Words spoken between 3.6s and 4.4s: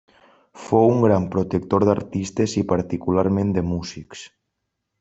músics.